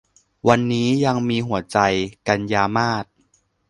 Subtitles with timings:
[0.47, 1.77] วันนี้ยังมีหัวใจ-
[2.27, 3.05] กันยามาส